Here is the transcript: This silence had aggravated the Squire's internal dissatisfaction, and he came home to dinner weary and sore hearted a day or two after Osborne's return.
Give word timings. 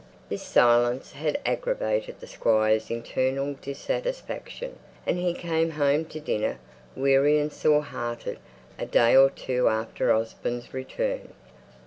This 0.29 0.41
silence 0.41 1.11
had 1.11 1.39
aggravated 1.45 2.19
the 2.19 2.25
Squire's 2.25 2.89
internal 2.89 3.53
dissatisfaction, 3.61 4.79
and 5.05 5.19
he 5.19 5.31
came 5.35 5.69
home 5.69 6.05
to 6.05 6.19
dinner 6.19 6.57
weary 6.95 7.37
and 7.37 7.53
sore 7.53 7.83
hearted 7.83 8.39
a 8.79 8.87
day 8.87 9.15
or 9.15 9.29
two 9.29 9.67
after 9.69 10.11
Osborne's 10.11 10.73
return. 10.73 11.33